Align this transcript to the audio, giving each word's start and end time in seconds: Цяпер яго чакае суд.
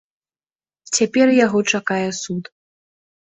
Цяпер 0.99 1.27
яго 1.45 1.59
чакае 1.75 2.09
суд. 2.21 2.43